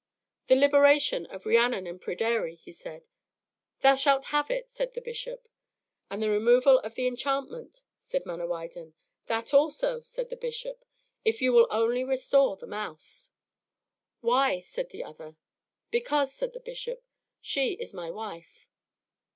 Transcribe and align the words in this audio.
"The 0.47 0.55
liberation 0.55 1.27
of 1.27 1.45
Rhiannon 1.45 1.85
and 1.85 2.01
Pryderi," 2.01 2.55
he 2.55 2.71
said. 2.71 3.03
"Thou 3.81 3.93
shalt 3.93 4.25
have 4.33 4.49
it," 4.49 4.67
said 4.67 4.95
the 4.95 4.99
bishop. 4.99 5.47
"And 6.09 6.23
the 6.23 6.31
removal 6.31 6.79
of 6.79 6.95
the 6.95 7.05
enchantment," 7.05 7.83
said 7.99 8.25
Manawydan. 8.25 8.95
"That 9.27 9.53
also," 9.53 10.01
said 10.01 10.31
the 10.31 10.37
bishop, 10.37 10.83
"if 11.23 11.39
you 11.39 11.53
will 11.53 11.67
only 11.69 12.03
restore 12.03 12.57
the 12.57 12.65
mouse." 12.65 13.29
"Why?" 14.21 14.59
said 14.61 14.89
the 14.89 15.03
other. 15.03 15.37
"Because," 15.91 16.33
said 16.33 16.53
the 16.53 16.59
bishop, 16.59 17.03
"she 17.39 17.73
is 17.73 17.93
my 17.93 18.09
wife." 18.09 18.67